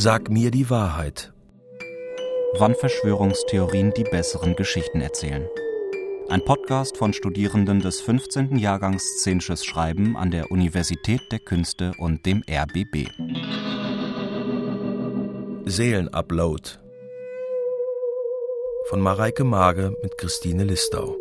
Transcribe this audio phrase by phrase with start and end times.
[0.00, 1.32] Sag mir die Wahrheit.
[2.56, 5.44] Wann Verschwörungstheorien die besseren Geschichten erzählen.
[6.28, 8.58] Ein Podcast von Studierenden des 15.
[8.58, 13.08] Jahrgangs Szenisches Schreiben an der Universität der Künste und dem RBB.
[15.64, 16.62] Seelenupload
[18.90, 21.16] von Mareike Mage mit Christine Listau.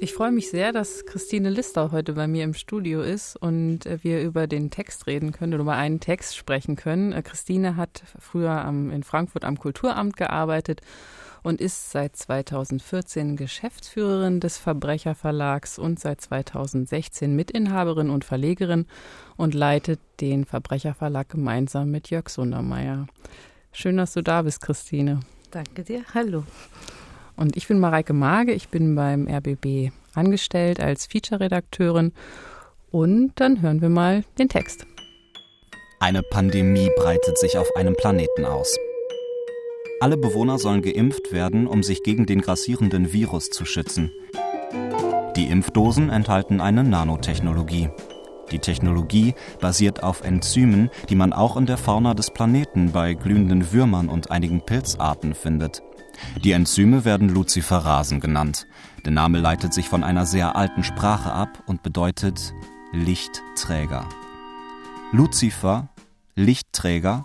[0.00, 3.98] Ich freue mich sehr, dass Christine Listau heute bei mir im Studio ist und äh,
[4.02, 7.12] wir über den Text reden können oder über einen Text sprechen können.
[7.12, 10.82] Äh, Christine hat früher in Frankfurt am Kulturamt gearbeitet
[11.42, 18.86] und ist seit 2014 Geschäftsführerin des Verbrecherverlags und seit 2016 Mitinhaberin und Verlegerin
[19.36, 23.08] und leitet den Verbrecherverlag gemeinsam mit Jörg Sundermeier.
[23.72, 25.20] Schön, dass du da bist, Christine.
[25.50, 26.04] Danke dir.
[26.14, 26.44] Hallo.
[27.38, 32.12] Und ich bin Mareike Mage, ich bin beim RBB angestellt als Feature-Redakteurin.
[32.90, 34.84] Und dann hören wir mal den Text.
[36.00, 38.76] Eine Pandemie breitet sich auf einem Planeten aus.
[40.00, 44.10] Alle Bewohner sollen geimpft werden, um sich gegen den grassierenden Virus zu schützen.
[45.36, 47.90] Die Impfdosen enthalten eine Nanotechnologie.
[48.50, 53.72] Die Technologie basiert auf Enzymen, die man auch in der Fauna des Planeten bei glühenden
[53.72, 55.82] Würmern und einigen Pilzarten findet.
[56.44, 58.66] Die Enzyme werden Luciferasen genannt.
[59.04, 62.54] Der Name leitet sich von einer sehr alten Sprache ab und bedeutet
[62.92, 64.06] Lichtträger.
[65.12, 65.88] Luzifer,
[66.34, 67.24] Lichtträger,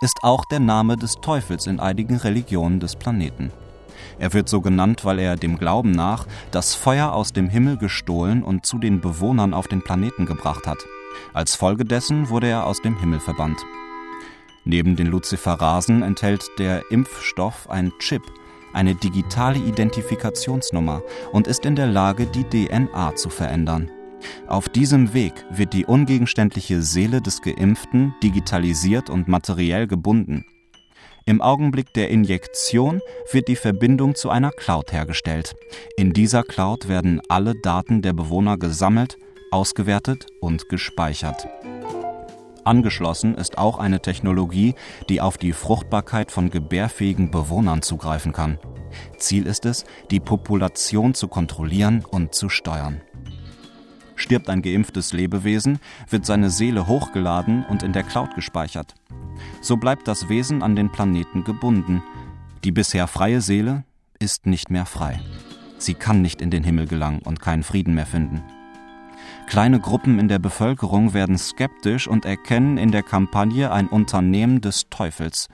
[0.00, 3.50] ist auch der Name des Teufels in einigen Religionen des Planeten.
[4.18, 8.42] Er wird so genannt, weil er dem Glauben nach das Feuer aus dem Himmel gestohlen
[8.42, 10.78] und zu den Bewohnern auf den Planeten gebracht hat.
[11.32, 13.58] Als Folge dessen wurde er aus dem Himmel verbannt.
[14.64, 18.22] Neben den Luciferasen enthält der Impfstoff ein Chip,
[18.72, 23.90] eine digitale Identifikationsnummer und ist in der Lage, die DNA zu verändern.
[24.46, 30.44] Auf diesem Weg wird die ungegenständliche Seele des Geimpften digitalisiert und materiell gebunden.
[31.26, 33.00] Im Augenblick der Injektion
[33.32, 35.54] wird die Verbindung zu einer Cloud hergestellt.
[35.96, 39.16] In dieser Cloud werden alle Daten der Bewohner gesammelt,
[39.50, 41.46] ausgewertet und gespeichert.
[42.64, 44.74] Angeschlossen ist auch eine Technologie,
[45.08, 48.58] die auf die Fruchtbarkeit von gebärfähigen Bewohnern zugreifen kann.
[49.18, 53.00] Ziel ist es, die Population zu kontrollieren und zu steuern.
[54.16, 58.94] Stirbt ein geimpftes Lebewesen, wird seine Seele hochgeladen und in der Cloud gespeichert.
[59.60, 62.02] So bleibt das Wesen an den Planeten gebunden.
[62.62, 63.84] Die bisher freie Seele
[64.20, 65.20] ist nicht mehr frei.
[65.78, 68.42] Sie kann nicht in den Himmel gelangen und keinen Frieden mehr finden.
[69.46, 74.88] Kleine Gruppen in der Bevölkerung werden skeptisch und erkennen in der Kampagne ein Unternehmen des
[74.90, 75.48] Teufels.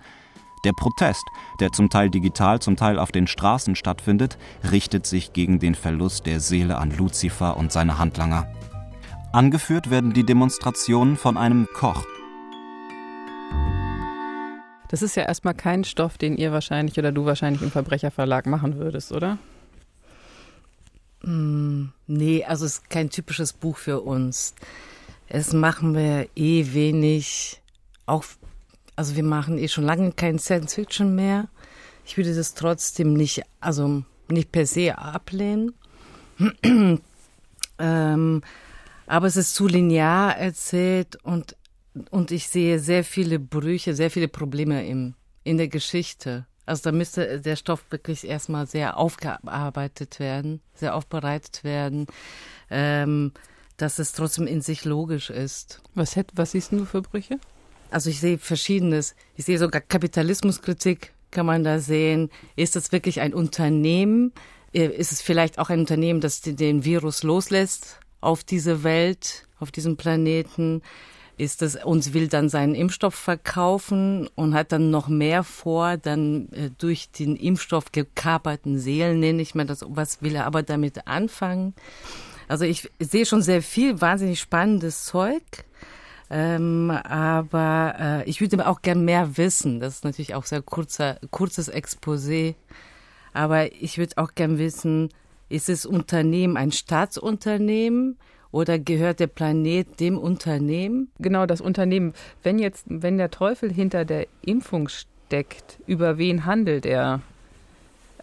[0.65, 1.25] Der Protest,
[1.59, 4.39] der zum Teil digital, zum Teil auf den Straßen stattfindet,
[4.71, 8.47] richtet sich gegen den Verlust der Seele an Luzifer und seine Handlanger.
[9.33, 12.05] Angeführt werden die Demonstrationen von einem Koch.
[14.89, 18.77] Das ist ja erstmal kein Stoff, den ihr wahrscheinlich oder du wahrscheinlich im Verbrecherverlag machen
[18.77, 19.39] würdest, oder?
[21.23, 24.55] Mm, nee, also es ist kein typisches Buch für uns.
[25.29, 27.61] Es machen wir eh wenig.
[28.07, 28.25] Auch,
[28.97, 31.49] also wir machen eh schon lange kein Science Fiction mehr.
[32.05, 35.75] Ich würde das trotzdem nicht, also nicht per se ablehnen.
[37.79, 38.43] ähm,
[39.07, 41.57] aber es ist zu linear erzählt und,
[42.11, 45.15] und ich sehe sehr viele Brüche, sehr viele Probleme im,
[45.45, 46.47] in der Geschichte.
[46.71, 52.07] Also da müsste der Stoff wirklich erstmal sehr aufgearbeitet werden, sehr aufbereitet werden,
[52.71, 53.33] ähm,
[53.77, 55.83] dass es trotzdem in sich logisch ist.
[55.97, 57.41] Was, hätt, was siehst du für Brüche?
[57.91, 59.17] Also ich sehe Verschiedenes.
[59.35, 62.31] Ich sehe sogar Kapitalismuskritik kann man da sehen.
[62.57, 64.33] Ist es wirklich ein Unternehmen?
[64.73, 69.73] Äh, ist es vielleicht auch ein Unternehmen, das den Virus loslässt auf diese Welt, auf
[69.73, 70.83] diesem Planeten?
[71.41, 76.49] Ist es uns will dann seinen Impfstoff verkaufen und hat dann noch mehr vor, dann
[76.53, 81.07] äh, durch den Impfstoff gekaperten Seelen nenne ich mal das, was will er aber damit
[81.07, 81.75] anfangen?
[82.47, 85.43] Also ich sehe schon sehr viel wahnsinnig spannendes Zeug.
[86.29, 89.81] Ähm, aber äh, ich würde auch gern mehr wissen.
[89.81, 92.55] Das ist natürlich auch sehr kurzer, kurzes Exposé.
[93.33, 95.09] Aber ich würde auch gern wissen,
[95.49, 98.19] ist das Unternehmen ein Staatsunternehmen?
[98.53, 101.11] Oder gehört der Planet dem Unternehmen?
[101.19, 102.15] Genau, das Unternehmen.
[102.43, 107.21] Wenn jetzt, wenn der Teufel hinter der Impfung steckt, über wen handelt er?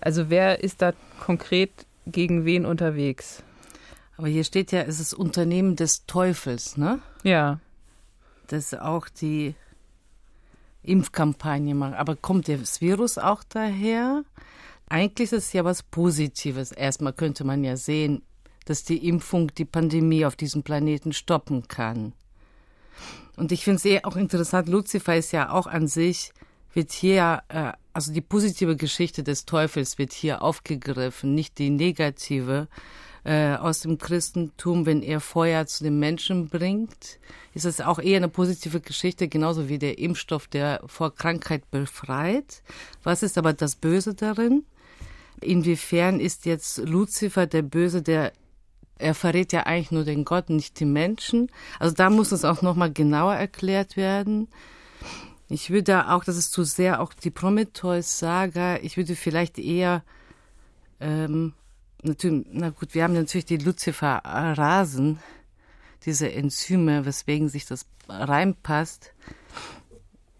[0.01, 1.71] Also wer ist da konkret
[2.05, 3.41] gegen wen unterwegs?
[4.17, 6.99] Aber hier steht ja, es ist Unternehmen des Teufels, ne?
[7.23, 7.59] Ja.
[8.47, 9.55] Das auch die
[10.83, 11.95] Impfkampagne macht.
[11.95, 14.23] Aber kommt das Virus auch daher?
[14.89, 16.71] Eigentlich ist es ja was Positives.
[16.71, 18.23] Erstmal könnte man ja sehen,
[18.67, 22.13] dass die Impfung die Pandemie auf diesem Planeten stoppen kann.
[23.37, 26.33] Und ich finde es eh auch interessant, Lucifer ist ja auch an sich,
[26.73, 32.67] wird hier, äh, also die positive Geschichte des Teufels wird hier aufgegriffen, nicht die negative
[33.23, 37.19] äh, aus dem Christentum, wenn er Feuer zu den Menschen bringt,
[37.53, 42.63] ist es auch eher eine positive Geschichte, genauso wie der Impfstoff, der vor Krankheit befreit.
[43.03, 44.63] Was ist aber das Böse darin?
[45.41, 48.33] Inwiefern ist jetzt Luzifer der Böse, der
[48.99, 51.49] er verrät ja eigentlich nur den Gott, nicht die Menschen.
[51.79, 54.47] Also da muss es auch nochmal genauer erklärt werden.
[55.49, 60.03] Ich würde auch, das ist zu sehr auch die Prometheus-Saga, ich würde vielleicht eher,
[60.99, 61.53] ähm,
[62.03, 65.19] natürlich, na gut, wir haben natürlich die Lucifer-Rasen,
[66.03, 69.13] diese Enzyme, weswegen sich das reinpasst.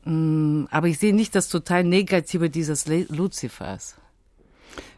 [0.04, 3.95] Mm, aber ich sehe nicht das total Negative dieses Luzifers.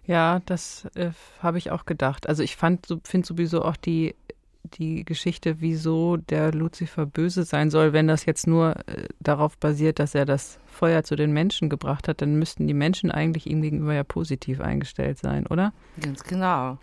[0.09, 2.27] Ja, das äh, habe ich auch gedacht.
[2.27, 4.15] Also ich fand, finde sowieso auch die,
[4.63, 9.99] die Geschichte, wieso der Luzifer böse sein soll, wenn das jetzt nur äh, darauf basiert,
[9.99, 13.61] dass er das Feuer zu den Menschen gebracht hat, dann müssten die Menschen eigentlich ihm
[13.61, 15.73] gegenüber ja positiv eingestellt sein, oder?
[16.01, 16.79] Ganz genau.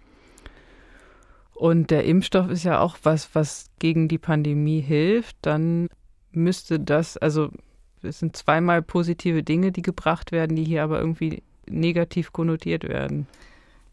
[1.52, 5.36] Und der Impfstoff ist ja auch was, was gegen die Pandemie hilft.
[5.42, 5.88] Dann
[6.30, 7.50] müsste das, also
[8.02, 13.26] es sind zweimal positive Dinge, die gebracht werden, die hier aber irgendwie negativ konnotiert werden.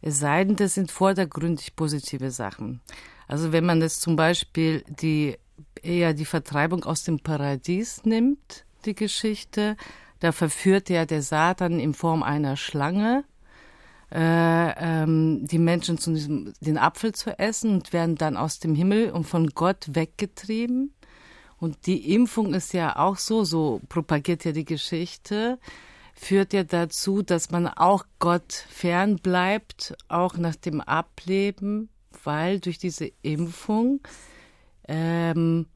[0.01, 2.81] Es sei denn, das sind vordergründig positive Sachen.
[3.27, 5.37] Also wenn man jetzt zum Beispiel die
[5.81, 9.77] eher die Vertreibung aus dem Paradies nimmt, die Geschichte,
[10.19, 13.23] da verführt ja der Satan in Form einer Schlange
[14.13, 18.75] äh, ähm, die Menschen zu diesem, den Apfel zu essen und werden dann aus dem
[18.75, 20.93] Himmel und von Gott weggetrieben.
[21.57, 25.57] Und die Impfung ist ja auch so, so propagiert ja die Geschichte,
[26.13, 31.89] führt ja dazu, dass man auch Gott fern bleibt, auch nach dem Ableben,
[32.23, 33.99] weil durch diese Impfung
[34.87, 35.67] ähm,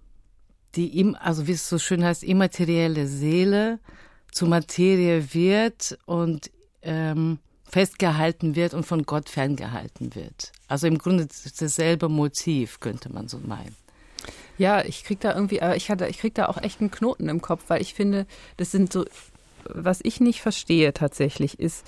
[0.75, 3.79] die, also wie es so schön heißt, immaterielle Seele
[4.31, 6.51] zur Materie wird und
[6.83, 10.51] ähm, festgehalten wird und von Gott ferngehalten wird.
[10.67, 11.27] Also im Grunde
[11.59, 13.75] dasselbe Motiv, könnte man so meinen.
[14.57, 17.41] Ja, ich krieg da irgendwie, ich hatte, ich krieg da auch echt einen Knoten im
[17.41, 18.25] Kopf, weil ich finde,
[18.57, 19.05] das sind so
[19.73, 21.85] was ich nicht verstehe tatsächlich, ist,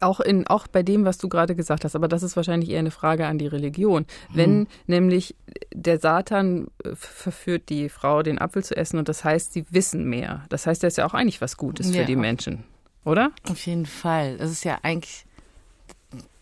[0.00, 2.78] auch in auch bei dem, was du gerade gesagt hast, aber das ist wahrscheinlich eher
[2.78, 4.06] eine Frage an die Religion.
[4.32, 4.66] Wenn hm.
[4.86, 5.36] nämlich
[5.74, 10.08] der Satan äh, verführt die Frau, den Apfel zu essen, und das heißt, sie wissen
[10.08, 10.44] mehr.
[10.48, 12.00] Das heißt, das ist ja auch eigentlich was Gutes ja.
[12.00, 12.64] für die Menschen,
[13.04, 13.30] oder?
[13.48, 14.38] Auf jeden Fall.
[14.38, 15.26] Das ist ja eigentlich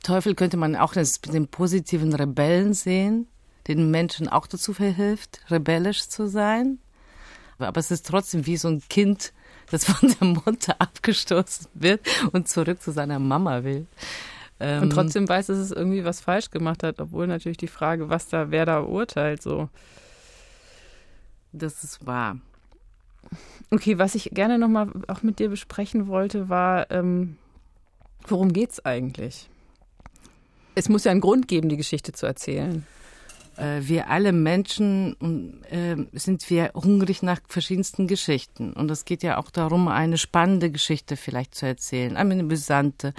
[0.02, 3.26] Teufel könnte man auch als den positiven Rebellen sehen,
[3.66, 6.78] den Menschen auch dazu verhilft, rebellisch zu sein.
[7.58, 9.32] Aber es ist trotzdem wie so ein Kind,
[9.70, 12.00] das von der Mutter abgestoßen wird
[12.32, 13.86] und zurück zu seiner Mama will.
[14.60, 18.08] Ähm, und trotzdem weiß, dass es irgendwie was falsch gemacht hat, obwohl natürlich die Frage,
[18.08, 19.68] was da, wer da urteilt, so.
[21.52, 22.38] Das ist wahr.
[23.70, 27.36] Okay, was ich gerne nochmal auch mit dir besprechen wollte, war, ähm,
[28.26, 29.48] worum geht's eigentlich?
[30.74, 32.86] Es muss ja einen Grund geben, die Geschichte zu erzählen.
[33.58, 38.72] Äh, wir alle Menschen äh, sind wir hungrig nach verschiedensten Geschichten.
[38.72, 43.14] Und es geht ja auch darum, eine spannende Geschichte vielleicht zu erzählen, eine amüsante,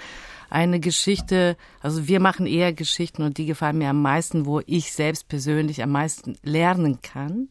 [0.50, 4.94] eine Geschichte, also wir machen eher Geschichten und die gefallen mir am meisten, wo ich
[4.94, 7.50] selbst persönlich am meisten lernen kann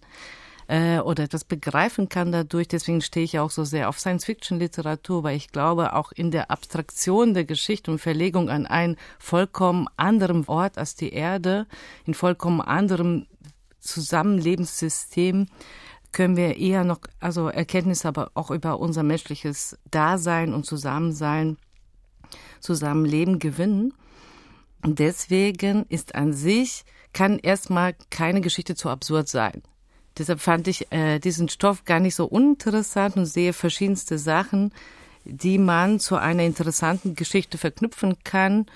[0.68, 2.68] äh, oder etwas begreifen kann dadurch.
[2.68, 7.34] Deswegen stehe ich auch so sehr auf Science-Fiction-Literatur, weil ich glaube, auch in der Abstraktion
[7.34, 11.66] der Geschichte und Verlegung an einen vollkommen anderen Ort als die Erde,
[12.04, 13.26] in vollkommen anderem
[13.80, 15.46] Zusammenlebenssystem,
[16.12, 21.58] können wir eher noch, also Erkenntnisse aber auch über unser menschliches Dasein und Zusammensein,
[22.60, 23.94] Zusammenleben gewinnen.
[24.82, 29.62] Und deswegen ist an sich, kann erstmal keine Geschichte zu absurd sein.
[30.18, 34.72] Deshalb fand ich äh, diesen Stoff gar nicht so uninteressant und sehe verschiedenste Sachen,
[35.24, 38.66] die man zu einer interessanten Geschichte verknüpfen kann.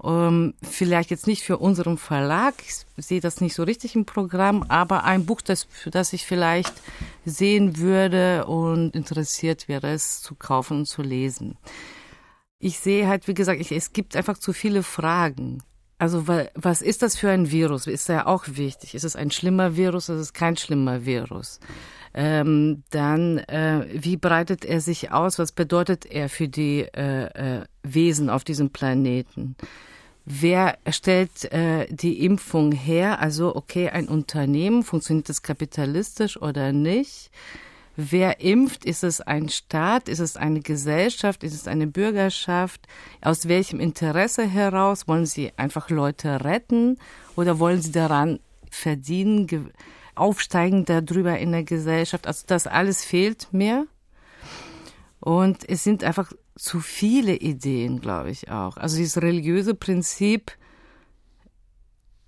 [0.00, 4.64] Um, vielleicht jetzt nicht für unseren Verlag, ich sehe das nicht so richtig im Programm,
[4.68, 6.72] aber ein Buch, das, für das ich vielleicht
[7.24, 11.58] sehen würde und interessiert wäre, es zu kaufen und zu lesen.
[12.60, 15.64] Ich sehe halt, wie gesagt, ich, es gibt einfach zu viele Fragen.
[15.98, 17.86] Also was ist das für ein Virus?
[17.88, 18.94] Ist ja auch wichtig.
[18.94, 20.08] Ist es ein schlimmer Virus?
[20.08, 21.58] Ist es kein schlimmer Virus?
[22.14, 25.38] Ähm, dann, äh, wie breitet er sich aus?
[25.38, 27.24] Was bedeutet er für die äh,
[27.58, 29.56] äh, Wesen auf diesem Planeten?
[30.24, 33.20] Wer stellt äh, die Impfung her?
[33.20, 37.30] Also, okay, ein Unternehmen, funktioniert das kapitalistisch oder nicht?
[38.00, 38.84] Wer impft?
[38.84, 40.08] Ist es ein Staat?
[40.08, 41.42] Ist es eine Gesellschaft?
[41.42, 42.86] Ist es eine Bürgerschaft?
[43.20, 45.08] Aus welchem Interesse heraus?
[45.08, 46.98] Wollen Sie einfach Leute retten
[47.34, 48.38] oder wollen Sie daran
[48.70, 49.72] verdienen,
[50.14, 52.28] Aufsteigen darüber in der Gesellschaft.
[52.28, 53.88] Also das alles fehlt mir.
[55.18, 58.76] Und es sind einfach zu viele Ideen, glaube ich auch.
[58.76, 60.52] Also dieses religiöse Prinzip,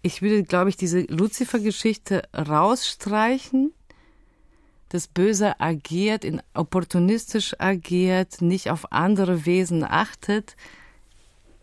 [0.03, 3.73] ich würde, glaube ich, diese Luzifer-Geschichte rausstreichen.
[4.91, 10.57] Das Böse agiert, in opportunistisch agiert, nicht auf andere Wesen achtet.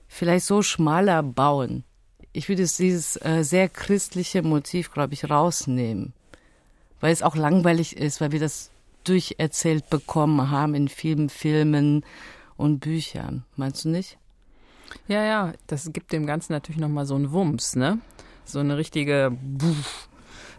[0.07, 1.83] Vielleicht so schmaler bauen.
[2.31, 6.13] Ich würde dieses äh, sehr christliche Motiv, glaube ich, rausnehmen.
[7.01, 8.71] Weil es auch langweilig ist, weil wir das
[9.03, 12.05] durcherzählt bekommen haben in vielen Filmen
[12.55, 13.43] und Büchern.
[13.57, 14.17] Meinst du nicht?
[15.09, 17.99] Ja, ja, das gibt dem Ganzen natürlich nochmal so einen Wumms, ne?
[18.45, 20.07] So eine richtige, Buff,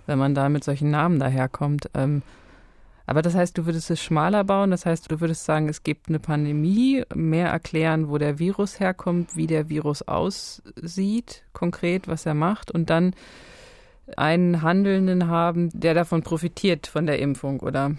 [0.04, 1.88] wenn man da mit solchen Namen daherkommt.
[1.94, 2.22] Ähm,
[3.09, 6.11] aber das heißt, du würdest es schmaler bauen, das heißt, du würdest sagen, es gibt
[6.11, 12.35] eine Pandemie, mehr erklären, wo der Virus herkommt, wie der Virus aussieht, konkret, was er
[12.35, 13.15] macht und dann
[14.19, 17.93] einen Handelnden haben, der davon profitiert von der Impfung, oder?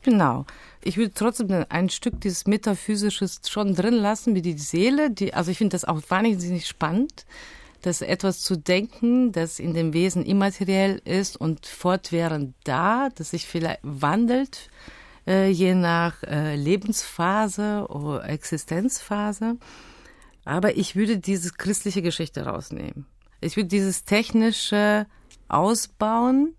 [0.00, 0.46] Genau.
[0.82, 5.10] Ich würde trotzdem ein Stück dieses Metaphysisches schon drin lassen, wie die Seele.
[5.10, 7.26] Die, also ich finde das auch wahnsinnig spannend,
[7.82, 13.46] dass etwas zu denken, das in dem Wesen immateriell ist und fortwährend da, das sich
[13.46, 14.70] vielleicht wandelt,
[15.26, 19.56] äh, je nach äh, Lebensphase oder Existenzphase.
[20.44, 23.06] Aber ich würde diese christliche Geschichte rausnehmen.
[23.40, 25.06] Ich würde dieses technische
[25.48, 26.54] ausbauen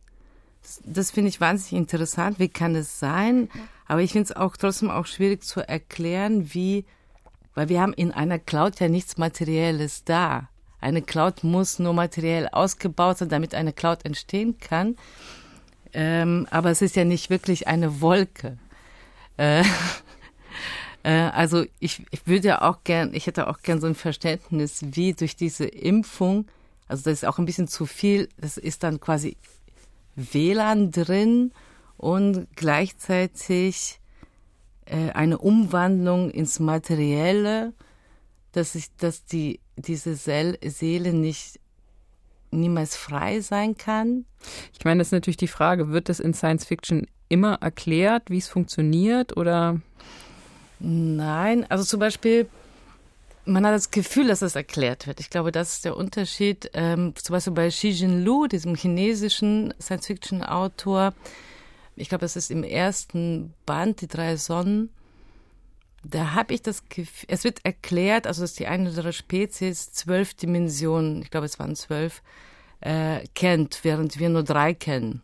[0.84, 2.40] das finde ich wahnsinnig interessant.
[2.40, 3.50] Wie kann es sein?
[3.88, 6.86] Aber ich finde es auch trotzdem auch schwierig zu erklären, wie,
[7.56, 10.50] weil wir haben in einer Cloud ja nichts Materielles da.
[10.82, 14.96] Eine Cloud muss nur materiell ausgebaut sein, damit eine Cloud entstehen kann.
[15.94, 18.58] Ähm, aber es ist ja nicht wirklich eine Wolke.
[19.38, 19.64] Äh,
[21.04, 25.14] äh, also ich, ich würde auch gern, ich hätte auch gern so ein Verständnis, wie
[25.14, 26.46] durch diese Impfung,
[26.88, 29.38] also das ist auch ein bisschen zu viel, das ist dann quasi
[30.16, 31.52] WLAN drin
[31.98, 34.00] und gleichzeitig
[34.86, 37.74] äh, eine Umwandlung ins Materielle,
[38.52, 41.60] dass ich, dass die diese Seele nicht
[42.52, 44.26] niemals frei sein kann.
[44.78, 48.40] Ich meine, das ist natürlich die Frage, wird das in Science Fiction immer erklärt, wie
[48.40, 49.80] es funktioniert oder?
[50.80, 52.48] Nein, also zum Beispiel
[53.50, 55.20] man hat das Gefühl, dass das erklärt wird.
[55.20, 56.70] Ich glaube, das ist der Unterschied.
[56.74, 61.14] Ähm, zum Beispiel bei Xi Jinlu, diesem chinesischen Science-Fiction-Autor.
[61.96, 64.90] Ich glaube, das ist im ersten Band, die drei Sonnen.
[66.04, 69.92] Da habe ich das Gefühl, es wird erklärt, also dass die eine oder andere Spezies
[69.92, 72.22] zwölf Dimensionen, ich glaube, es waren zwölf,
[72.82, 75.22] äh, kennt, während wir nur drei kennen.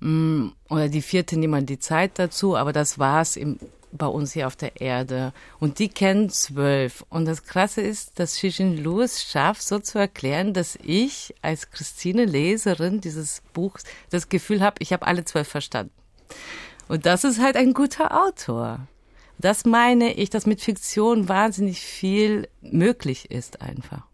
[0.00, 3.58] Mm, oder die vierte niemand die Zeit dazu, aber das war's im
[3.92, 5.32] bei uns hier auf der Erde.
[5.58, 7.04] Und die kennen zwölf.
[7.08, 12.24] Und das Krasse ist, dass Xixin Lewis schafft, so zu erklären, dass ich als Christine
[12.24, 15.92] Leserin dieses Buchs das Gefühl habe, ich habe alle zwölf verstanden.
[16.88, 18.86] Und das ist halt ein guter Autor.
[19.40, 24.06] Das meine ich, dass mit Fiktion wahnsinnig viel möglich ist einfach.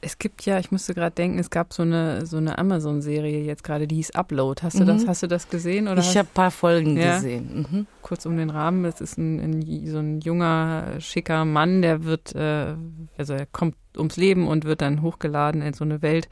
[0.00, 3.64] Es gibt ja, ich musste gerade denken, es gab so eine so eine Amazon-Serie jetzt
[3.64, 4.62] gerade, die hieß Upload.
[4.62, 4.86] Hast du mhm.
[4.86, 5.88] das, hast du das gesehen?
[5.88, 7.16] Oder ich habe ein paar Folgen ja?
[7.16, 7.66] gesehen.
[7.68, 7.86] Mhm.
[8.00, 12.32] Kurz um den Rahmen, das ist ein, ein, so ein junger, schicker Mann, der wird,
[12.36, 12.76] äh,
[13.16, 16.28] also er kommt ums Leben und wird dann hochgeladen in so eine Welt,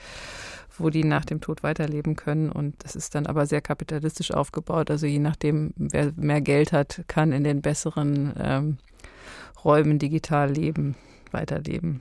[0.79, 2.51] wo die nach dem Tod weiterleben können.
[2.51, 4.91] Und das ist dann aber sehr kapitalistisch aufgebaut.
[4.91, 8.79] Also je nachdem, wer mehr Geld hat, kann in den besseren ähm,
[9.65, 10.97] Räumen digital leben,
[11.33, 12.01] weiterleben.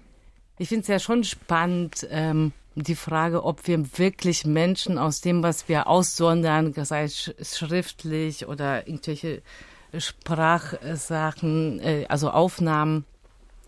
[0.57, 5.43] Ich finde es ja schon spannend, ähm, die Frage, ob wir wirklich Menschen aus dem,
[5.43, 9.41] was wir aussondern, sei es schriftlich oder irgendwelche
[9.97, 13.05] Sprachsachen, äh, also Aufnahmen,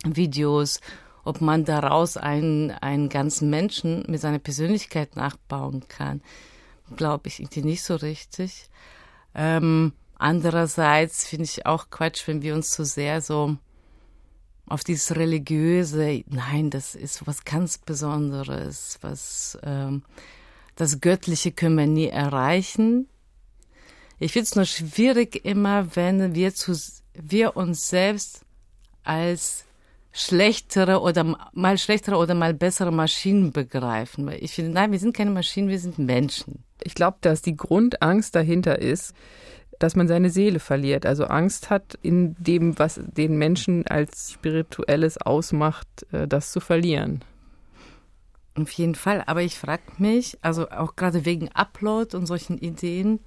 [0.06, 0.82] Videos,
[1.27, 6.22] ob man daraus einen, einen ganzen Menschen mit seiner Persönlichkeit nachbauen kann,
[6.96, 8.69] glaube ich irgendwie nicht so richtig.
[9.36, 13.57] Ähm, andererseits finde ich auch Quatsch, wenn wir uns zu sehr so
[14.65, 20.03] auf dieses religiöse, nein, das ist was ganz Besonderes, was ähm,
[20.75, 23.07] das Göttliche können wir nie erreichen.
[24.19, 26.75] Ich finde es nur schwierig immer, wenn wir zu
[27.13, 28.41] wir uns selbst
[29.03, 29.67] als
[30.18, 34.32] schlechtere oder mal schlechtere oder mal bessere Maschinen begreifen.
[34.40, 36.64] Ich finde, nein, wir sind keine Maschinen, wir sind Menschen.
[36.84, 39.14] Ich glaube, dass die Grundangst dahinter ist,
[39.78, 45.22] dass man seine Seele verliert, also Angst hat in dem, was den Menschen als spirituelles
[45.22, 47.24] ausmacht, äh, das zu verlieren.
[48.56, 53.20] Auf jeden Fall, aber ich frage mich, also auch gerade wegen Upload und solchen Ideen,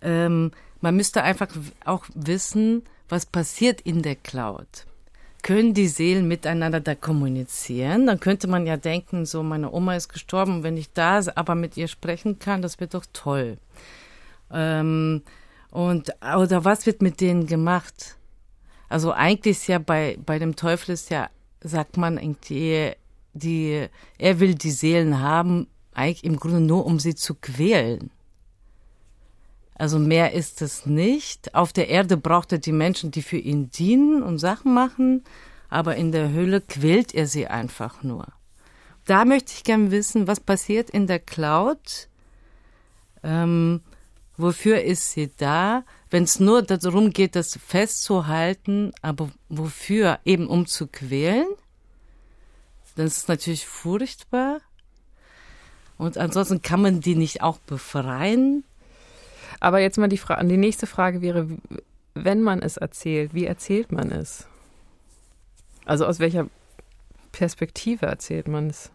[0.00, 1.48] ähm, man müsste einfach
[1.84, 4.86] auch wissen, was passiert in der Cloud.
[5.46, 8.08] Können die Seelen miteinander da kommunizieren?
[8.08, 11.76] Dann könnte man ja denken, so meine Oma ist gestorben, wenn ich da aber mit
[11.76, 13.56] ihr sprechen kann, das wird doch toll.
[14.50, 15.22] Ähm,
[15.70, 18.16] und oder was wird mit denen gemacht?
[18.88, 21.28] Also eigentlich ist ja bei bei dem Teufel ist ja
[21.60, 22.94] sagt man irgendwie
[23.32, 23.86] die
[24.18, 28.10] er will die Seelen haben eigentlich im Grunde nur um sie zu quälen.
[29.78, 31.54] Also mehr ist es nicht.
[31.54, 35.22] Auf der Erde braucht er die Menschen, die für ihn dienen und Sachen machen,
[35.68, 38.26] aber in der Höhle quält er sie einfach nur.
[39.04, 42.08] Da möchte ich gern wissen, was passiert in der Cloud.
[43.22, 43.82] Ähm,
[44.36, 45.84] wofür ist sie da?
[46.10, 50.20] Wenn es nur darum geht, das festzuhalten, aber wofür?
[50.24, 51.48] Eben um zu quälen?
[52.96, 54.60] Das ist natürlich furchtbar.
[55.98, 58.64] Und ansonsten kann man die nicht auch befreien.
[59.60, 61.48] Aber jetzt mal die, Fra die nächste Frage wäre,
[62.14, 64.46] wenn man es erzählt, wie erzählt man es?
[65.84, 66.48] Also aus welcher
[67.32, 68.90] Perspektive erzählt man es?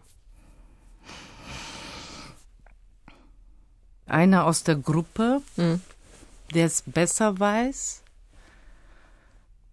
[4.06, 5.80] Einer aus der Gruppe, mhm.
[6.54, 8.02] der es besser weiß.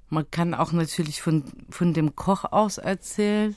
[0.10, 3.55] Man kann auch natürlich von, von dem Koch aus erzählen.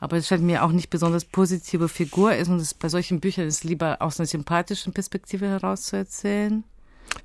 [0.00, 3.46] Aber es scheint mir auch nicht besonders positive Figur ist und es bei solchen Büchern
[3.46, 6.64] ist lieber aus einer sympathischen Perspektive heraus zu erzählen.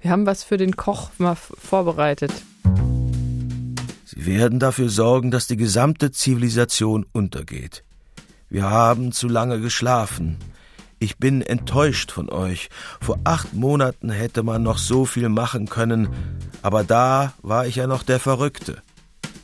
[0.01, 2.31] Wir haben was für den Koch mal vorbereitet.
[4.05, 7.83] Sie werden dafür sorgen, dass die gesamte Zivilisation untergeht.
[8.49, 10.37] Wir haben zu lange geschlafen.
[10.99, 12.69] Ich bin enttäuscht von euch.
[13.01, 16.09] Vor acht Monaten hätte man noch so viel machen können,
[16.61, 18.81] aber da war ich ja noch der Verrückte.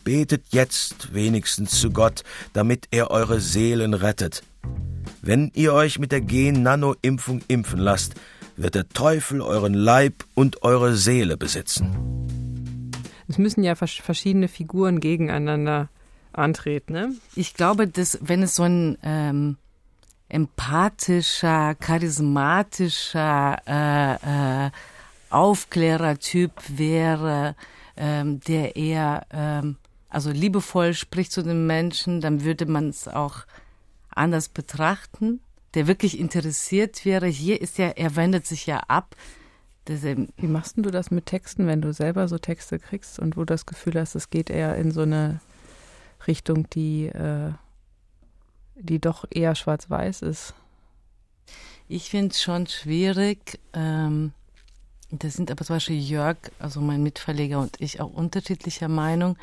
[0.04, 4.44] Betet jetzt wenigstens zu Gott, damit er eure Seelen rettet.
[5.22, 8.16] Wenn ihr euch mit der Gen-Nano-Impfung impfen lasst,
[8.58, 12.92] wird der Teufel euren Leib und eure Seele besitzen.
[13.28, 15.90] Es müssen ja verschiedene Figuren gegeneinander
[16.34, 17.14] antreten, ne?
[17.36, 19.58] Ich glaube, dass wenn es so ein ähm,
[20.28, 24.72] empathischer, charismatischer äh, äh,
[25.30, 27.56] Aufklärertyp wäre,
[27.96, 29.78] ähm, der eher ähm,
[30.12, 33.46] also liebevoll spricht zu den Menschen, dann würde man es auch
[34.10, 35.40] anders betrachten,
[35.74, 37.28] der wirklich interessiert wäre.
[37.28, 39.16] Hier ist ja, er wendet sich ja ab.
[39.88, 43.46] Wie machst du das mit Texten, wenn du selber so Texte kriegst und wo du
[43.48, 45.40] das Gefühl hast, es geht eher in so eine
[46.28, 47.54] Richtung, die, äh,
[48.76, 50.54] die doch eher schwarz-weiß ist?
[51.88, 53.60] Ich finde es schon schwierig.
[53.74, 54.34] Ähm,
[55.10, 59.38] da sind aber zum Beispiel Jörg, also mein Mitverleger und ich auch unterschiedlicher Meinung.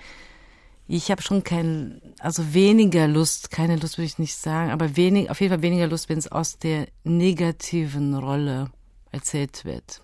[0.91, 5.29] Ich habe schon kein, also weniger Lust, keine Lust würde ich nicht sagen, aber wenig,
[5.29, 8.71] auf jeden Fall weniger Lust, wenn es aus der negativen Rolle
[9.13, 10.01] erzählt wird.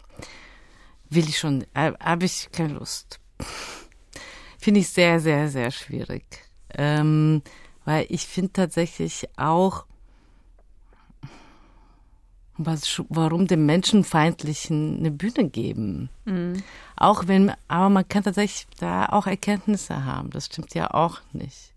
[1.08, 3.18] Will ich schon, habe ich keine Lust.
[4.58, 6.24] Finde ich sehr, sehr, sehr schwierig.
[6.74, 7.42] Ähm,
[7.86, 9.86] weil ich finde tatsächlich auch,
[12.56, 16.08] was, warum dem Menschenfeindlichen eine Bühne geben.
[16.24, 16.62] Mhm.
[16.96, 20.30] Auch wenn, aber man kann tatsächlich da auch Erkenntnisse haben.
[20.30, 21.72] Das stimmt ja auch nicht.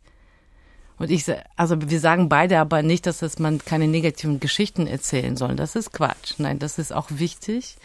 [0.99, 1.25] Und ich,
[1.55, 5.55] also wir sagen beide aber nicht, dass das man keine negativen Geschichten erzählen soll.
[5.55, 6.35] Das ist Quatsch.
[6.37, 7.77] Nein, das ist auch wichtig.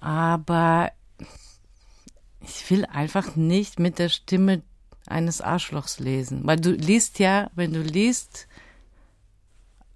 [0.00, 0.92] Aber
[2.42, 4.62] ich will einfach nicht mit der Stimme
[5.06, 6.42] eines Arschlochs lesen.
[6.44, 8.46] Weil du liest ja, wenn du liest,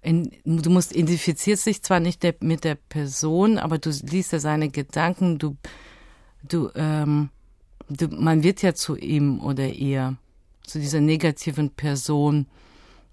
[0.01, 4.39] in, du musst identifizierst dich zwar nicht der, mit der Person, aber du liest ja
[4.39, 5.57] seine Gedanken, du,
[6.47, 7.29] du, ähm,
[7.89, 10.17] du, man wird ja zu ihm oder ihr,
[10.63, 12.47] zu dieser negativen Person,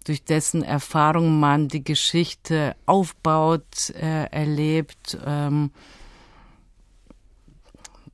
[0.04, 5.18] durch dessen Erfahrung man die Geschichte aufbaut, äh, erlebt.
[5.24, 5.70] Ähm,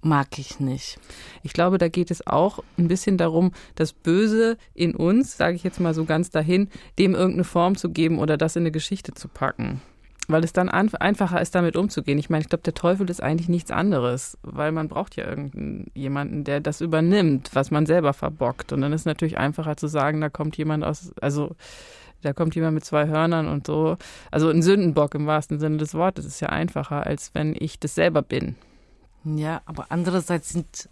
[0.00, 0.98] mag ich nicht.
[1.42, 5.64] Ich glaube, da geht es auch ein bisschen darum, das Böse in uns, sage ich
[5.64, 9.12] jetzt mal so ganz dahin, dem irgendeine Form zu geben oder das in eine Geschichte
[9.14, 9.80] zu packen.
[10.30, 12.18] Weil es dann einfacher ist, damit umzugehen.
[12.18, 16.44] Ich meine, ich glaube, der Teufel ist eigentlich nichts anderes, weil man braucht ja irgendjemanden,
[16.44, 18.72] der das übernimmt, was man selber verbockt.
[18.72, 21.56] Und dann ist es natürlich einfacher zu sagen, da kommt jemand aus, also
[22.20, 23.96] da kommt jemand mit zwei Hörnern und so.
[24.30, 27.94] Also ein Sündenbock im wahrsten Sinne des Wortes ist ja einfacher, als wenn ich das
[27.94, 28.56] selber bin.
[29.24, 30.90] Ja, aber andererseits sind,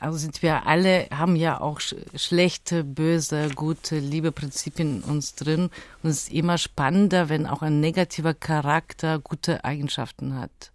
[0.00, 5.70] also sind wir alle, haben ja auch schlechte, böse, gute Liebeprinzipien in uns drin.
[6.02, 10.72] Und es ist immer spannender, wenn auch ein negativer Charakter gute Eigenschaften hat.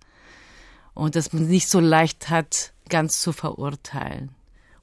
[0.94, 4.30] Und dass man nicht so leicht hat, ganz zu verurteilen.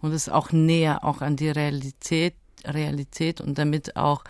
[0.00, 4.24] Und es auch näher auch an die Realität, Realität und damit auch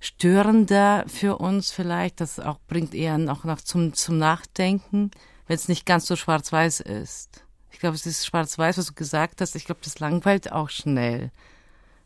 [0.00, 2.20] störender für uns vielleicht.
[2.20, 5.10] Das auch bringt eher noch, noch zum, zum Nachdenken
[5.46, 7.42] wenn es nicht ganz so schwarz-weiß ist.
[7.76, 9.54] Ich glaube, es ist schwarz-weiß, was du gesagt hast.
[9.54, 11.30] Ich glaube, das langweilt auch schnell.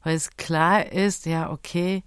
[0.02, 2.02] weil es klar ist, ja, okay,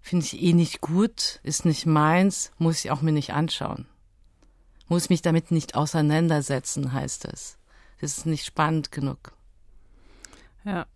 [0.00, 3.84] finde ich eh nicht gut, ist nicht meins, muss ich auch mir nicht anschauen.
[4.88, 7.58] Muss mich damit nicht auseinandersetzen, heißt es.
[8.00, 9.32] Das ist nicht spannend genug.
[10.64, 10.86] Ja.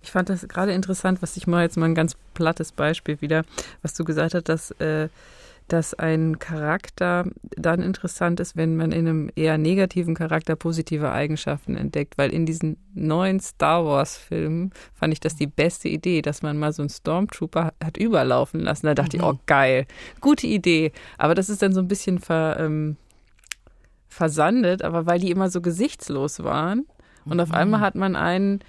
[0.00, 3.44] Ich fand das gerade interessant, was ich mal jetzt mal ein ganz plattes Beispiel wieder,
[3.82, 5.10] was du gesagt hast, dass äh,
[5.68, 7.24] dass ein Charakter
[7.56, 12.18] dann interessant ist, wenn man in einem eher negativen Charakter positive Eigenschaften entdeckt.
[12.18, 16.72] Weil in diesen neuen Star Wars-Filmen fand ich das die beste Idee, dass man mal
[16.72, 18.86] so einen Stormtrooper hat überlaufen lassen.
[18.86, 19.22] Da dachte mhm.
[19.22, 19.86] ich, oh geil,
[20.20, 20.92] gute Idee.
[21.18, 22.96] Aber das ist dann so ein bisschen ver, ähm,
[24.08, 26.86] versandet, aber weil die immer so gesichtslos waren.
[27.24, 27.40] Und mhm.
[27.40, 28.60] auf einmal hat man einen,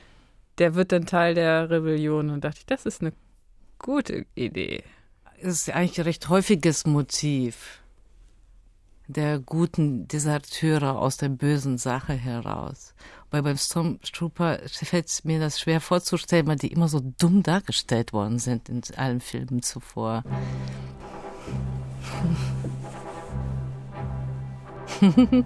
[0.57, 2.31] der wird dann Teil der Rebellion.
[2.31, 3.13] Und dachte ich, das ist eine
[3.77, 4.83] gute Idee
[5.37, 7.81] ist eigentlich ein recht häufiges Motiv
[9.07, 12.93] der guten Deserteure aus der bösen Sache heraus.
[13.31, 18.39] Weil beim Stormtrooper fällt mir das schwer vorzustellen, weil die immer so dumm dargestellt worden
[18.39, 20.23] sind in allen Filmen zuvor.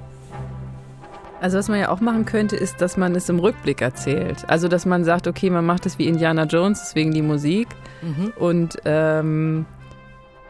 [1.42, 4.48] Also was man ja auch machen könnte, ist, dass man es im Rückblick erzählt.
[4.48, 7.68] Also dass man sagt, okay, man macht es wie Indiana Jones, deswegen die Musik.
[8.04, 8.32] Mhm.
[8.38, 9.66] Und ähm,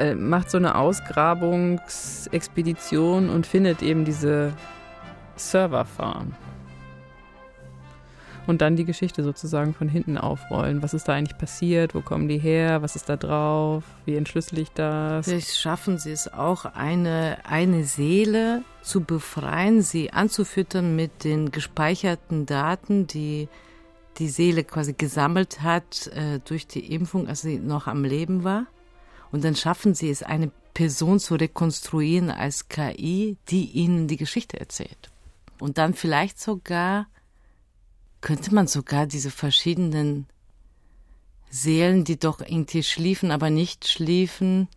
[0.02, 4.52] äh, macht so eine Ausgrabungsexpedition und findet eben diese
[5.36, 6.34] Serverfarm.
[8.48, 10.82] Und dann die Geschichte sozusagen von hinten aufrollen.
[10.82, 11.94] Was ist da eigentlich passiert?
[11.94, 12.82] Wo kommen die her?
[12.82, 13.84] Was ist da drauf?
[14.06, 15.28] Wie entschlüssel ich das?
[15.28, 22.48] Vielleicht schaffen sie es auch, eine, eine Seele zu befreien, sie anzufüttern mit den gespeicherten
[22.48, 23.50] Daten, die
[24.18, 28.66] die Seele quasi gesammelt hat äh, durch die Impfung, als sie noch am Leben war.
[29.32, 34.60] Und dann schaffen sie es, eine Person zu rekonstruieren als KI, die ihnen die Geschichte
[34.60, 35.12] erzählt.
[35.60, 37.08] Und dann vielleicht sogar,
[38.20, 40.28] könnte man sogar diese verschiedenen
[41.50, 44.68] Seelen, die doch irgendwie schliefen, aber nicht schliefen,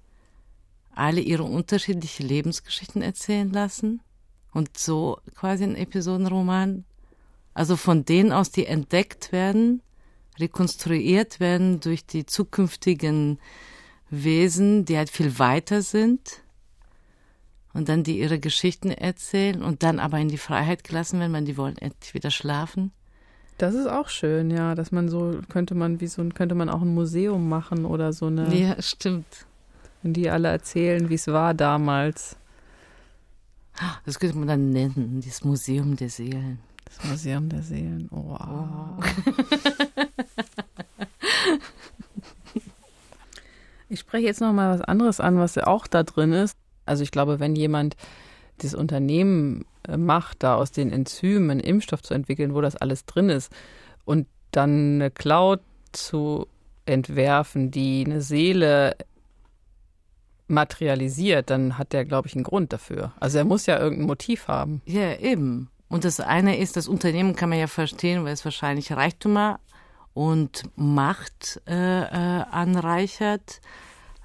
[0.94, 4.00] alle ihre unterschiedlichen Lebensgeschichten erzählen lassen
[4.52, 6.84] und so quasi ein Episodenroman.
[7.52, 9.82] Also von denen aus, die entdeckt werden,
[10.38, 13.38] rekonstruiert werden durch die zukünftigen
[14.10, 16.42] Wesen, die halt viel weiter sind
[17.72, 21.44] und dann die ihre Geschichten erzählen und dann aber in die Freiheit gelassen werden, wenn
[21.44, 22.92] die wollen endlich wieder schlafen.
[23.58, 26.82] Das ist auch schön, ja, dass man so könnte man wie so könnte man auch
[26.82, 28.52] ein Museum machen oder so eine.
[28.54, 29.46] Ja, stimmt.
[30.02, 32.36] Wenn die alle erzählen, wie es war damals.
[34.04, 36.58] Das könnte man dann nennen, das Museum der Seelen.
[36.84, 38.08] Das Museum der Seelen.
[38.10, 38.68] Oh, wow.
[38.98, 39.02] Oh.
[43.94, 46.58] Ich spreche jetzt noch mal was anderes an, was ja auch da drin ist.
[46.84, 47.94] Also ich glaube, wenn jemand
[48.58, 53.06] das Unternehmen äh, macht, da aus den Enzymen einen Impfstoff zu entwickeln, wo das alles
[53.06, 53.52] drin ist,
[54.04, 55.60] und dann eine Cloud
[55.92, 56.48] zu
[56.86, 58.96] entwerfen, die eine Seele
[60.48, 63.12] materialisiert, dann hat der, glaube ich, einen Grund dafür.
[63.20, 64.82] Also er muss ja irgendein Motiv haben.
[64.86, 65.70] Ja, eben.
[65.88, 69.38] Und das eine ist, das Unternehmen kann man ja verstehen, weil es wahrscheinlich Reichtum
[70.14, 73.60] und Macht äh, äh, anreichert,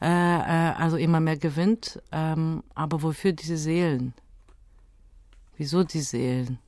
[0.02, 2.02] äh, äh, also immer mehr gewinnt.
[2.12, 4.14] Ähm, aber wofür diese Seelen?
[5.58, 6.60] Wieso die Seelen?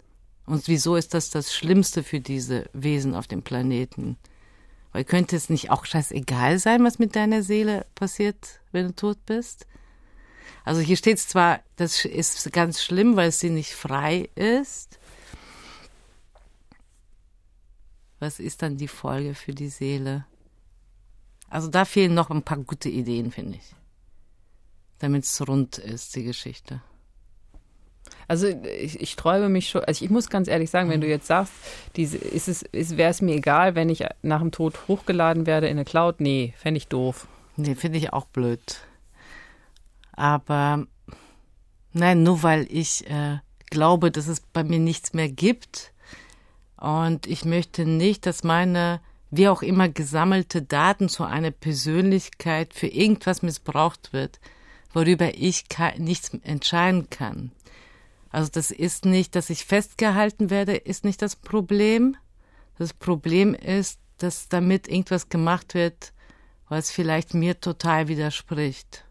[0.46, 4.18] Und wieso ist das das Schlimmste für diese Wesen auf dem Planeten?
[4.92, 9.26] Weil könnte es nicht auch scheißegal sein, was mit deiner Seele passiert, wenn du tot
[9.26, 9.66] bist?
[10.66, 15.00] Also hier steht zwar, das ist ganz schlimm, weil sie nicht frei ist,
[18.22, 20.26] was ist dann die Folge für die Seele?
[21.50, 23.76] Also da fehlen noch ein paar gute Ideen, finde ich.
[25.00, 26.82] Damit es rund ist, die Geschichte.
[28.28, 31.28] Also ich, ich träume mich schon, also ich muss ganz ehrlich sagen, wenn du jetzt
[31.28, 31.52] sagst,
[31.98, 35.68] diese, ist es, ist, wäre es mir egal, wenn ich nach dem Tod hochgeladen werde
[35.68, 36.22] in eine Cloud?
[36.22, 37.28] Nee, fände ich doof.
[37.58, 38.62] Nee, finde ich auch blöd.
[40.14, 40.86] Aber
[41.92, 45.91] nein, nur weil ich äh, glaube, dass es bei mir nichts mehr gibt,
[46.82, 52.88] und ich möchte nicht, dass meine, wie auch immer, gesammelte Daten zu einer Persönlichkeit für
[52.88, 54.40] irgendwas missbraucht wird,
[54.92, 55.66] worüber ich
[56.00, 57.52] nichts entscheiden kann.
[58.32, 62.18] Also das ist nicht, dass ich festgehalten werde, ist nicht das Problem.
[62.80, 66.14] Das Problem ist, dass damit irgendwas gemacht wird,
[66.68, 69.06] was vielleicht mir total widerspricht.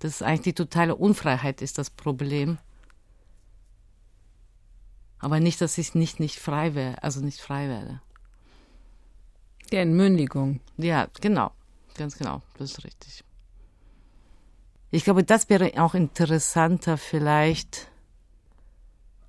[0.00, 2.58] Das ist eigentlich die totale Unfreiheit ist das Problem.
[5.22, 8.00] Aber nicht, dass ich nicht, nicht frei wäre, also nicht frei werde.
[9.70, 10.60] Die Entmündigung.
[10.76, 11.52] Ja, genau.
[11.96, 12.42] Ganz genau.
[12.58, 13.24] Das ist richtig.
[14.90, 17.88] Ich glaube, das wäre auch interessanter vielleicht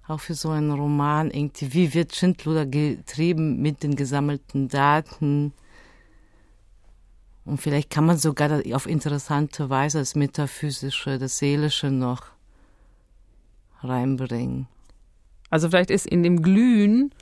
[0.07, 5.53] auch für so einen Roman irgendwie, wie wird Schindluder getrieben mit den gesammelten Daten?
[7.45, 12.25] Und vielleicht kann man sogar auf interessante Weise das Metaphysische, das Seelische noch
[13.81, 14.67] reinbringen.
[15.53, 17.13] Also vielleicht ist in dem Glühen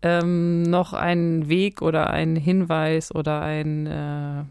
[0.00, 4.44] ähm, noch ein Weg oder ein Hinweis oder ein, äh,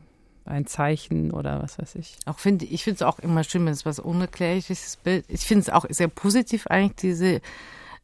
[0.45, 2.19] ein Zeichen oder was weiß ich.
[2.27, 5.25] Auch finde ich finde es auch immer schön, wenn es was unerklärliches Bild.
[5.27, 7.41] Ich finde es auch sehr positiv eigentlich diese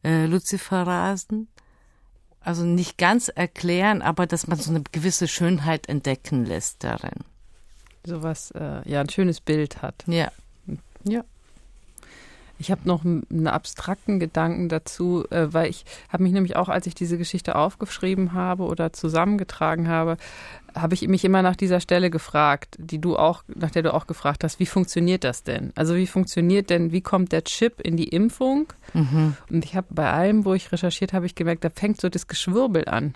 [0.04, 1.48] äh, Luziferasen.
[2.40, 7.20] Also nicht ganz erklären, aber dass man so eine gewisse Schönheit entdecken lässt darin.
[8.04, 10.04] Sowas, äh, ja, ein schönes Bild hat.
[10.08, 10.32] Ja.
[11.04, 11.24] Ja.
[12.60, 16.88] Ich habe noch einen abstrakten Gedanken dazu, äh, weil ich habe mich nämlich auch, als
[16.88, 20.18] ich diese Geschichte aufgeschrieben habe oder zusammengetragen habe,
[20.76, 24.08] habe ich mich immer nach dieser Stelle gefragt, die du auch, nach der du auch
[24.08, 25.72] gefragt hast, wie funktioniert das denn?
[25.76, 28.68] Also wie funktioniert denn, wie kommt der Chip in die Impfung?
[28.94, 29.36] Mhm.
[29.50, 32.28] Und ich habe bei allem, wo ich recherchiert habe, ich gemerkt, da fängt so das
[32.28, 33.14] Geschwirbel an.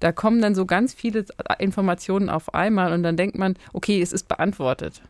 [0.00, 1.24] Da kommen dann so ganz viele
[1.58, 5.02] Informationen auf einmal und dann denkt man, okay, es ist beantwortet.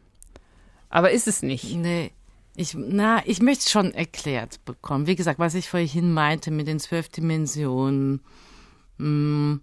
[0.88, 1.76] Aber ist es nicht.
[1.76, 2.12] Nee.
[2.61, 5.07] Ich, na, ich möchte es schon erklärt bekommen.
[5.07, 8.21] Wie gesagt, was ich vorhin meinte mit den zwölf Dimensionen.
[8.99, 9.61] Hm.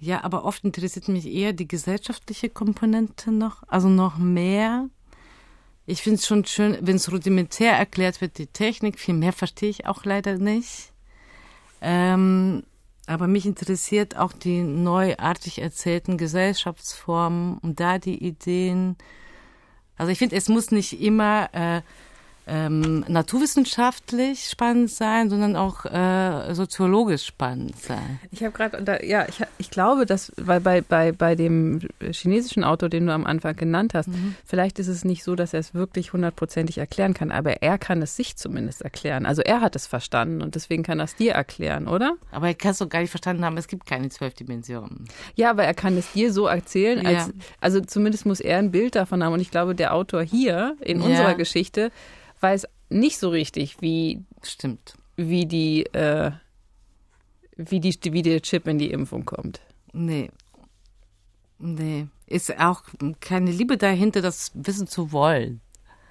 [0.00, 4.88] Ja, aber oft interessiert mich eher die gesellschaftliche Komponente noch, also noch mehr.
[5.86, 8.98] Ich finde es schon schön, wenn es rudimentär erklärt wird, die Technik.
[8.98, 10.92] Viel mehr verstehe ich auch leider nicht.
[11.80, 12.64] Ähm,
[13.06, 18.96] aber mich interessiert auch die neuartig erzählten Gesellschaftsformen und da die Ideen.
[19.96, 21.82] Also ich finde, es muss nicht immer äh,
[22.46, 28.18] ähm, naturwissenschaftlich spannend sein, sondern auch äh, soziologisch spannend sein.
[28.32, 32.88] Ich habe gerade, ja, ich, ich glaube, dass, weil bei, bei, bei dem chinesischen Autor,
[32.88, 34.34] den du am Anfang genannt hast, mhm.
[34.44, 38.02] vielleicht ist es nicht so, dass er es wirklich hundertprozentig erklären kann, aber er kann
[38.02, 39.24] es sich zumindest erklären.
[39.24, 42.14] Also er hat es verstanden und deswegen kann er es dir erklären, oder?
[42.32, 45.04] Aber er kann es doch gar nicht verstanden haben, es gibt keine zwölf Dimensionen.
[45.36, 47.32] Ja, aber er kann es dir so erzählen, als, ja.
[47.60, 51.00] also zumindest muss er ein Bild davon haben und ich glaube, der Autor hier in
[51.00, 51.06] ja.
[51.06, 51.92] unserer Geschichte
[52.42, 56.32] weiß nicht so richtig, wie stimmt, wie die, äh,
[57.56, 59.60] wie die, wie der Chip in die Impfung kommt.
[59.92, 60.30] Nee.
[61.58, 62.08] Nee.
[62.26, 62.82] Ist auch
[63.20, 65.60] keine Liebe dahinter, das wissen zu wollen.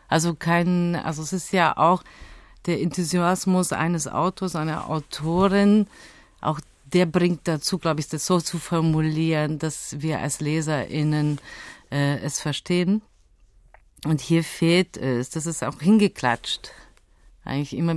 [0.07, 2.03] Also kein, also es ist ja auch
[2.65, 5.87] der Enthusiasmus eines Autors, einer Autorin,
[6.41, 11.39] auch der bringt dazu, glaube ich, das so zu formulieren, dass wir als LeserInnen
[11.89, 13.01] äh, es verstehen.
[14.05, 16.71] Und hier fehlt es, das ist auch hingeklatscht.
[17.43, 17.95] Eigentlich immer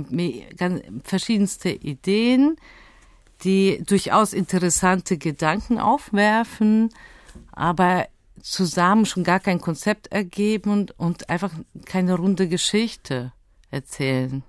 [0.57, 2.57] ganz verschiedenste Ideen,
[3.43, 6.89] die durchaus interessante Gedanken aufwerfen,
[7.51, 8.07] aber
[8.41, 11.51] zusammen schon gar kein Konzept ergeben und, und einfach
[11.85, 13.33] keine runde Geschichte
[13.71, 14.43] erzählen.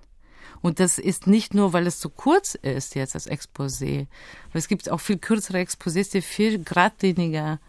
[0.60, 4.06] Und das ist nicht nur, weil es so kurz ist jetzt als Exposé,
[4.52, 7.60] weil es gibt auch viel kürzere Exposés, die viel geradliniger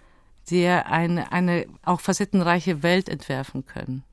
[0.49, 4.03] die eine, eine auch facettenreiche Welt entwerfen können.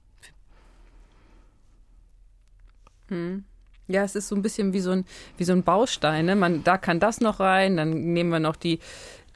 [3.08, 3.44] Hm.
[3.86, 5.04] Ja, es ist so ein bisschen wie so ein,
[5.36, 6.24] wie so ein Baustein.
[6.26, 6.36] Ne?
[6.36, 8.78] Man, da kann das noch rein, dann nehmen wir noch die,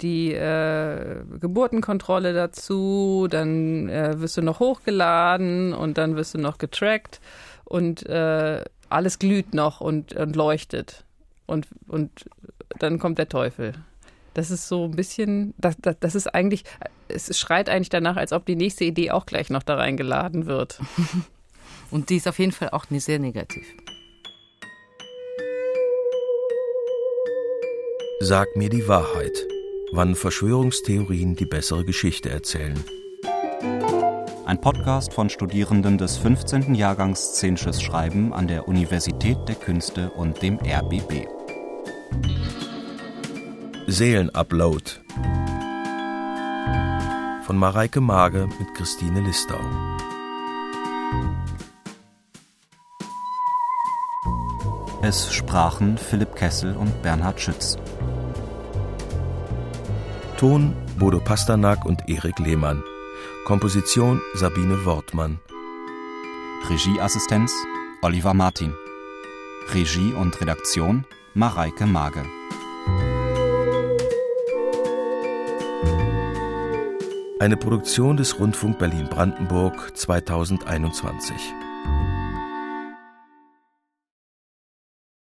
[0.01, 6.57] die äh, Geburtenkontrolle dazu, dann äh, wirst du noch hochgeladen und dann wirst du noch
[6.57, 7.21] getrackt
[7.65, 11.05] und äh, alles glüht noch und, und leuchtet.
[11.47, 12.11] Und, und
[12.79, 13.75] dann kommt der Teufel.
[14.39, 16.63] Das ist so ein bisschen, das, das, das ist eigentlich,
[17.09, 20.79] es schreit eigentlich danach, als ob die nächste Idee auch gleich noch da reingeladen wird.
[21.91, 23.67] Und die ist auf jeden Fall auch nicht sehr negativ.
[28.21, 29.45] Sag mir die Wahrheit,
[29.91, 32.79] wann Verschwörungstheorien die bessere Geschichte erzählen.
[34.47, 36.77] Ein Podcast von Studierenden des 15.
[36.77, 41.27] Jahrgangs Szenisches Schreiben an der Universität der Künste und dem RBB.
[43.91, 44.85] Seelenupload
[47.47, 49.59] von Mareike Mage mit Christine Listau.
[55.01, 57.79] Es sprachen Philipp Kessel und Bernhard Schütz.
[60.37, 62.85] Ton Bodo Pasternak und Erik Lehmann.
[63.47, 65.41] Komposition Sabine Wortmann.
[66.69, 67.55] Regieassistenz
[68.03, 68.75] Oliver Martin.
[69.73, 72.27] Regie und Redaktion Mareike Mage.
[77.41, 81.37] Eine Produktion des Rundfunk Berlin-Brandenburg 2021.